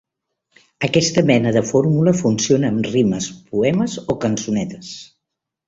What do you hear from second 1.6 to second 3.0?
fórmula funciona amb